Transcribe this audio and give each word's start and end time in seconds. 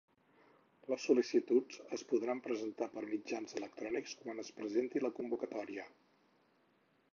Les 0.91 1.03
sol·licituds 1.09 1.81
es 1.97 2.03
podran 2.13 2.41
presentar 2.47 2.89
per 2.95 3.05
mitjans 3.11 3.55
electrònics 3.61 4.17
quan 4.25 4.43
es 4.47 4.51
presenti 4.61 5.05
la 5.07 5.15
convocatòria. 5.21 5.89